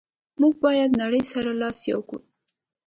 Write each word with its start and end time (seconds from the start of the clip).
موږ 0.39 0.53
باید 0.63 0.91
نړی 1.01 1.21
سره 1.31 1.49
لاس 1.61 1.79
یو 1.91 2.01
کړو. 2.09 2.19